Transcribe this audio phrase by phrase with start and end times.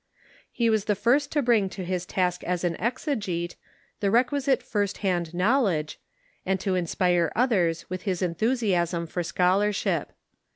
[0.51, 3.53] He was the first to bring to his task as an exegete
[3.99, 5.99] the requisite first hand knowledge,
[6.43, 10.11] and to inspire others with his enthusiasm for scholarship.